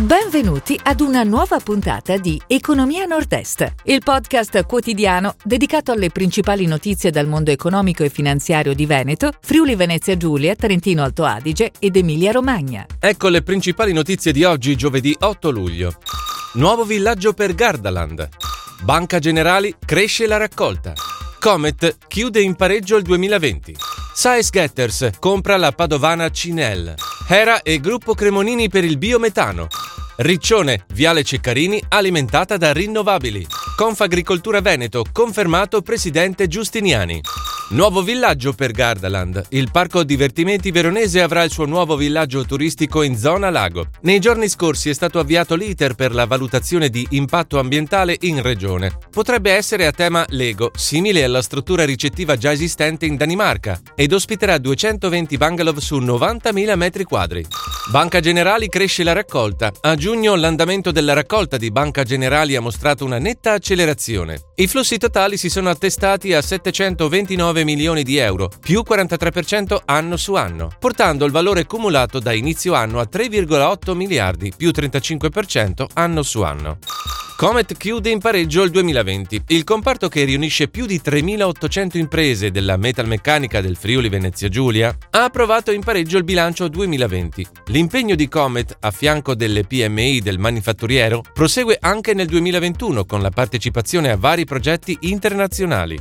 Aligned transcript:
Benvenuti 0.00 0.80
ad 0.82 1.02
una 1.02 1.24
nuova 1.24 1.60
puntata 1.60 2.16
di 2.16 2.40
Economia 2.46 3.04
Nord-Est, 3.04 3.74
il 3.84 4.00
podcast 4.02 4.64
quotidiano 4.64 5.34
dedicato 5.44 5.92
alle 5.92 6.08
principali 6.08 6.64
notizie 6.64 7.10
dal 7.10 7.26
mondo 7.26 7.50
economico 7.50 8.02
e 8.02 8.08
finanziario 8.08 8.72
di 8.72 8.86
Veneto, 8.86 9.30
Friuli 9.42 9.74
Venezia 9.74 10.16
Giulia, 10.16 10.54
Trentino 10.54 11.02
Alto 11.02 11.26
Adige 11.26 11.72
ed 11.78 11.96
Emilia 11.96 12.32
Romagna. 12.32 12.86
Ecco 12.98 13.28
le 13.28 13.42
principali 13.42 13.92
notizie 13.92 14.32
di 14.32 14.42
oggi, 14.42 14.74
giovedì 14.74 15.14
8 15.20 15.50
luglio. 15.50 15.92
Nuovo 16.54 16.84
villaggio 16.84 17.34
per 17.34 17.54
Gardaland. 17.54 18.26
Banca 18.80 19.18
Generali 19.18 19.74
cresce 19.84 20.26
la 20.26 20.38
raccolta. 20.38 20.94
Comet 21.38 21.98
chiude 22.08 22.40
in 22.40 22.56
pareggio 22.56 22.96
il 22.96 23.02
2020. 23.02 23.76
Saes 24.14 24.48
Getters 24.48 25.10
compra 25.18 25.58
la 25.58 25.72
padovana 25.72 26.30
Cinel. 26.30 26.94
Hera 27.28 27.60
e 27.60 27.78
Gruppo 27.80 28.14
Cremonini 28.14 28.68
per 28.68 28.82
il 28.82 28.96
biometano. 28.96 29.68
Riccione, 30.22 30.84
Viale 30.92 31.24
Ceccarini, 31.24 31.82
alimentata 31.88 32.58
da 32.58 32.74
rinnovabili. 32.74 33.46
Confagricoltura 33.74 34.60
Veneto, 34.60 35.06
confermato 35.10 35.80
presidente 35.80 36.46
Giustiniani. 36.46 37.22
Nuovo 37.72 38.02
villaggio 38.02 38.52
per 38.52 38.72
Gardaland. 38.72 39.46
Il 39.50 39.70
parco 39.70 40.02
divertimenti 40.02 40.72
veronese 40.72 41.22
avrà 41.22 41.44
il 41.44 41.52
suo 41.52 41.66
nuovo 41.66 41.94
villaggio 41.94 42.44
turistico 42.44 43.02
in 43.02 43.16
zona 43.16 43.48
lago. 43.48 43.90
Nei 44.02 44.18
giorni 44.18 44.48
scorsi 44.48 44.90
è 44.90 44.92
stato 44.92 45.20
avviato 45.20 45.54
l'iter 45.54 45.94
per 45.94 46.12
la 46.12 46.26
valutazione 46.26 46.88
di 46.88 47.06
impatto 47.10 47.60
ambientale 47.60 48.16
in 48.22 48.42
regione. 48.42 48.98
Potrebbe 49.08 49.52
essere 49.52 49.86
a 49.86 49.92
tema 49.92 50.24
Lego, 50.30 50.72
simile 50.74 51.22
alla 51.22 51.42
struttura 51.42 51.84
ricettiva 51.84 52.36
già 52.36 52.50
esistente 52.50 53.06
in 53.06 53.14
Danimarca, 53.14 53.80
ed 53.94 54.12
ospiterà 54.12 54.58
220 54.58 55.36
bungalow 55.36 55.78
su 55.78 55.98
90.000 55.98 56.74
metri 56.74 57.04
quadri. 57.04 57.46
Banca 57.90 58.18
Generali 58.18 58.68
cresce 58.68 59.04
la 59.04 59.12
raccolta. 59.12 59.72
A 59.80 59.94
giugno 59.94 60.34
l'andamento 60.34 60.90
della 60.90 61.12
raccolta 61.12 61.56
di 61.56 61.70
Banca 61.70 62.02
Generali 62.02 62.56
ha 62.56 62.60
mostrato 62.60 63.04
una 63.04 63.18
netta 63.18 63.52
accelerazione. 63.52 64.40
I 64.56 64.66
flussi 64.66 64.98
totali 64.98 65.36
si 65.36 65.48
sono 65.48 65.70
attestati 65.70 66.32
a 66.34 66.42
729 66.42 67.59
milioni 67.64 68.02
di 68.02 68.16
euro, 68.16 68.50
più 68.60 68.82
43% 68.86 69.78
anno 69.84 70.16
su 70.16 70.34
anno, 70.34 70.70
portando 70.78 71.24
il 71.24 71.32
valore 71.32 71.66
cumulato 71.66 72.18
da 72.18 72.32
inizio 72.32 72.74
anno 72.74 73.00
a 73.00 73.08
3,8 73.10 73.94
miliardi, 73.94 74.52
più 74.56 74.70
35% 74.70 75.86
anno 75.94 76.22
su 76.22 76.42
anno. 76.42 76.78
Comet 77.40 77.74
chiude 77.78 78.10
in 78.10 78.18
pareggio 78.18 78.62
il 78.64 78.70
2020. 78.70 79.44
Il 79.46 79.64
comparto 79.64 80.08
che 80.08 80.24
riunisce 80.24 80.68
più 80.68 80.84
di 80.84 81.00
3.800 81.02 81.96
imprese 81.96 82.50
della 82.50 82.76
metalmeccanica 82.76 83.62
del 83.62 83.76
Friuli 83.76 84.10
Venezia 84.10 84.50
Giulia 84.50 84.94
ha 85.08 85.24
approvato 85.24 85.72
in 85.72 85.82
pareggio 85.82 86.18
il 86.18 86.24
bilancio 86.24 86.68
2020. 86.68 87.46
L'impegno 87.68 88.14
di 88.14 88.28
Comet 88.28 88.76
a 88.80 88.90
fianco 88.90 89.34
delle 89.34 89.64
PMI 89.64 90.20
del 90.20 90.38
manifatturiero 90.38 91.22
prosegue 91.32 91.78
anche 91.80 92.12
nel 92.12 92.26
2021 92.26 93.06
con 93.06 93.22
la 93.22 93.30
partecipazione 93.30 94.10
a 94.10 94.18
vari 94.18 94.44
progetti 94.44 94.98
internazionali. 95.00 95.98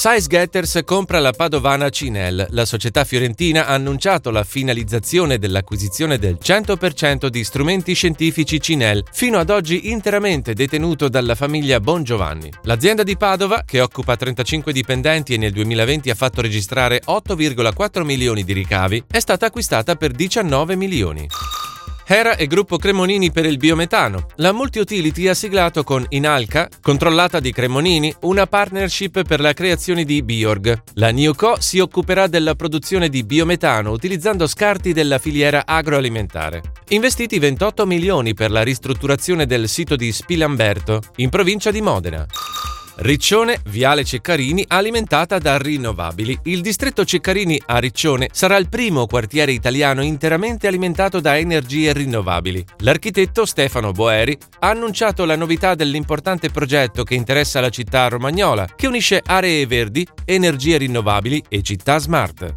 Size 0.00 0.28
Getters 0.28 0.82
compra 0.84 1.18
la 1.18 1.32
padovana 1.32 1.90
Cinel. 1.90 2.46
La 2.50 2.64
società 2.64 3.02
fiorentina 3.02 3.66
ha 3.66 3.74
annunciato 3.74 4.30
la 4.30 4.44
finalizzazione 4.44 5.38
dell'acquisizione 5.38 6.18
del 6.18 6.38
100% 6.40 7.26
di 7.26 7.42
strumenti 7.42 7.94
scientifici 7.94 8.60
Cinel, 8.60 9.02
fino 9.10 9.38
ad 9.38 9.50
oggi 9.50 9.90
interamente 9.90 10.54
detenuto 10.54 11.08
dalla 11.08 11.34
famiglia 11.34 11.80
Bongiovanni. 11.80 12.48
L'azienda 12.62 13.02
di 13.02 13.16
Padova, 13.16 13.64
che 13.66 13.80
occupa 13.80 14.14
35 14.14 14.72
dipendenti 14.72 15.34
e 15.34 15.36
nel 15.36 15.50
2020 15.50 16.10
ha 16.10 16.14
fatto 16.14 16.42
registrare 16.42 17.02
8,4 17.04 18.04
milioni 18.04 18.44
di 18.44 18.52
ricavi, 18.52 19.02
è 19.10 19.18
stata 19.18 19.46
acquistata 19.46 19.96
per 19.96 20.12
19 20.12 20.76
milioni. 20.76 21.26
Hera 22.10 22.36
e 22.36 22.46
Gruppo 22.46 22.78
Cremonini 22.78 23.30
per 23.30 23.44
il 23.44 23.58
biometano. 23.58 24.28
La 24.36 24.52
Multiutility 24.52 25.28
ha 25.28 25.34
siglato 25.34 25.84
con 25.84 26.06
Inalca, 26.08 26.66
controllata 26.80 27.38
di 27.38 27.52
Cremonini, 27.52 28.14
una 28.22 28.46
partnership 28.46 29.24
per 29.24 29.40
la 29.40 29.52
creazione 29.52 30.04
di 30.04 30.22
Biorg. 30.22 30.84
La 30.94 31.10
Newco 31.10 31.60
si 31.60 31.80
occuperà 31.80 32.26
della 32.26 32.54
produzione 32.54 33.10
di 33.10 33.24
biometano 33.24 33.90
utilizzando 33.90 34.46
scarti 34.46 34.94
della 34.94 35.18
filiera 35.18 35.66
agroalimentare. 35.66 36.62
Investiti 36.88 37.38
28 37.38 37.84
milioni 37.84 38.32
per 38.32 38.52
la 38.52 38.62
ristrutturazione 38.62 39.44
del 39.44 39.68
sito 39.68 39.94
di 39.94 40.10
Spilamberto, 40.10 41.02
in 41.16 41.28
provincia 41.28 41.70
di 41.70 41.82
Modena. 41.82 42.26
Riccione, 43.00 43.60
Viale 43.66 44.02
Ceccarini, 44.02 44.64
alimentata 44.66 45.38
da 45.38 45.56
rinnovabili. 45.56 46.36
Il 46.44 46.62
distretto 46.62 47.04
Ceccarini 47.04 47.62
a 47.66 47.78
Riccione 47.78 48.28
sarà 48.32 48.56
il 48.56 48.68
primo 48.68 49.06
quartiere 49.06 49.52
italiano 49.52 50.02
interamente 50.02 50.66
alimentato 50.66 51.20
da 51.20 51.38
energie 51.38 51.92
rinnovabili. 51.92 52.64
L'architetto 52.78 53.46
Stefano 53.46 53.92
Boeri 53.92 54.36
ha 54.58 54.70
annunciato 54.70 55.24
la 55.24 55.36
novità 55.36 55.76
dell'importante 55.76 56.50
progetto 56.50 57.04
che 57.04 57.14
interessa 57.14 57.60
la 57.60 57.70
città 57.70 58.08
romagnola, 58.08 58.66
che 58.74 58.88
unisce 58.88 59.22
aree 59.24 59.64
verdi, 59.66 60.04
energie 60.24 60.78
rinnovabili 60.78 61.44
e 61.48 61.62
città 61.62 61.98
smart. 61.98 62.56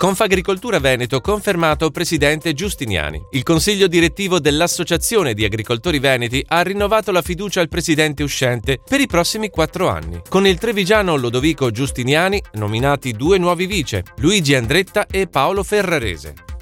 Confagricoltura 0.00 0.78
Veneto 0.78 1.20
confermato 1.20 1.90
presidente 1.90 2.54
Giustiniani. 2.54 3.22
Il 3.32 3.42
consiglio 3.42 3.86
direttivo 3.86 4.40
dell'Associazione 4.40 5.34
di 5.34 5.44
Agricoltori 5.44 5.98
Veneti 5.98 6.42
ha 6.48 6.62
rinnovato 6.62 7.12
la 7.12 7.20
fiducia 7.20 7.60
al 7.60 7.68
presidente 7.68 8.22
uscente 8.22 8.80
per 8.82 9.02
i 9.02 9.06
prossimi 9.06 9.50
quattro 9.50 9.90
anni. 9.90 10.22
Con 10.26 10.46
il 10.46 10.56
trevigiano 10.56 11.16
Lodovico 11.16 11.70
Giustiniani 11.70 12.42
nominati 12.52 13.12
due 13.12 13.36
nuovi 13.36 13.66
vice, 13.66 14.04
Luigi 14.20 14.54
Andretta 14.54 15.06
e 15.06 15.26
Paolo 15.26 15.62
Ferrarese. 15.62 16.49